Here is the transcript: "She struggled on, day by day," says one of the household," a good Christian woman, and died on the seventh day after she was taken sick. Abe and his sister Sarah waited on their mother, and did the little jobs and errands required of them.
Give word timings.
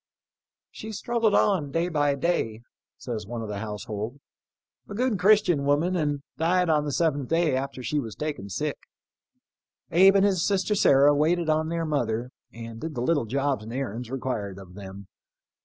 "She 0.71 0.91
struggled 0.93 1.35
on, 1.35 1.69
day 1.69 1.87
by 1.87 2.15
day," 2.15 2.61
says 2.97 3.27
one 3.27 3.43
of 3.43 3.49
the 3.49 3.59
household," 3.59 4.19
a 4.89 4.95
good 4.95 5.19
Christian 5.19 5.63
woman, 5.63 5.95
and 5.95 6.23
died 6.39 6.71
on 6.71 6.85
the 6.85 6.91
seventh 6.91 7.29
day 7.29 7.55
after 7.55 7.83
she 7.83 7.99
was 7.99 8.15
taken 8.15 8.49
sick. 8.49 8.79
Abe 9.91 10.15
and 10.15 10.25
his 10.25 10.43
sister 10.43 10.73
Sarah 10.73 11.13
waited 11.13 11.51
on 11.51 11.69
their 11.69 11.85
mother, 11.85 12.31
and 12.51 12.81
did 12.81 12.95
the 12.95 13.01
little 13.01 13.25
jobs 13.25 13.63
and 13.63 13.71
errands 13.71 14.09
required 14.09 14.57
of 14.57 14.73
them. 14.73 15.05